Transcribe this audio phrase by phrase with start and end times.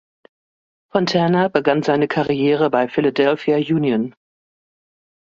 [0.91, 4.15] Fontana begann seine Karriere bei Philadelphia Union.